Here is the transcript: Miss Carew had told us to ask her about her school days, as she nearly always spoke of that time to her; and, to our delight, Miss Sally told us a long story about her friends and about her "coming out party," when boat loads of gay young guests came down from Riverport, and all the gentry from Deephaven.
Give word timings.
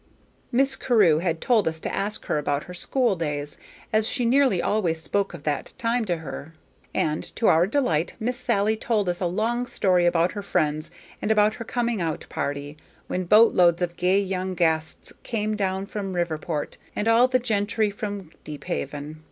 Miss 0.51 0.75
Carew 0.75 1.19
had 1.19 1.39
told 1.39 1.67
us 1.67 1.79
to 1.81 1.95
ask 1.95 2.25
her 2.25 2.39
about 2.39 2.63
her 2.63 2.73
school 2.73 3.15
days, 3.15 3.59
as 3.93 4.07
she 4.07 4.25
nearly 4.25 4.59
always 4.59 4.99
spoke 4.99 5.35
of 5.35 5.43
that 5.43 5.73
time 5.77 6.05
to 6.05 6.15
her; 6.17 6.55
and, 6.91 7.23
to 7.35 7.45
our 7.45 7.67
delight, 7.67 8.15
Miss 8.19 8.35
Sally 8.35 8.75
told 8.75 9.07
us 9.07 9.21
a 9.21 9.27
long 9.27 9.67
story 9.67 10.07
about 10.07 10.31
her 10.31 10.41
friends 10.41 10.89
and 11.21 11.29
about 11.29 11.53
her 11.53 11.65
"coming 11.65 12.01
out 12.01 12.25
party," 12.29 12.77
when 13.05 13.25
boat 13.25 13.53
loads 13.53 13.79
of 13.83 13.95
gay 13.95 14.19
young 14.19 14.55
guests 14.55 15.13
came 15.21 15.55
down 15.55 15.85
from 15.85 16.13
Riverport, 16.13 16.77
and 16.95 17.07
all 17.07 17.27
the 17.27 17.37
gentry 17.37 17.91
from 17.91 18.31
Deephaven. 18.43 19.19